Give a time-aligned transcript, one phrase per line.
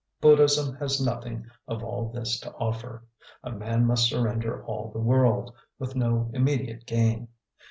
[0.19, 3.05] Buddhism has nothing of all this to offer.
[3.43, 7.27] A man must surrender all the world, with no immediate gain.